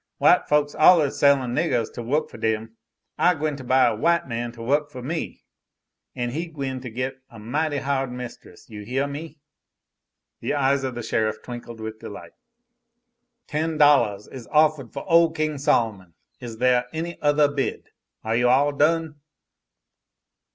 "White 0.17 0.47
folks 0.49 0.73
allers 0.73 1.19
sellin' 1.19 1.53
niggahs 1.53 1.91
to 1.93 2.01
wuk 2.01 2.27
fuh 2.31 2.37
dem; 2.39 2.75
I 3.19 3.35
gwine 3.35 3.55
to 3.57 3.63
buy 3.63 3.85
a 3.85 3.95
white 3.95 4.27
man 4.27 4.51
to 4.53 4.63
wuk 4.63 4.89
fuh 4.89 5.03
me. 5.03 5.43
En 6.15 6.31
he 6.31 6.47
gwine 6.47 6.81
t' 6.81 6.89
git 6.89 7.19
a 7.29 7.37
mighty 7.37 7.77
hard 7.77 8.11
mistiss, 8.11 8.67
you 8.67 8.81
heah 8.81 9.05
me!" 9.07 9.37
The 10.39 10.55
eyes 10.55 10.83
of 10.83 10.95
the 10.95 11.03
sheriff 11.03 11.43
twinkled 11.43 11.79
with 11.79 11.99
delight. 11.99 12.31
"Ten 13.45 13.77
dollahs 13.77 14.27
is 14.27 14.47
offahed 14.47 14.91
foh 14.91 15.03
ole 15.05 15.29
King 15.29 15.59
Sol'mon. 15.59 16.15
Is 16.39 16.55
theah 16.55 16.87
any 16.91 17.21
othah 17.21 17.49
bid. 17.49 17.91
Are 18.23 18.35
you 18.35 18.49
all 18.49 18.71
done?" 18.71 19.19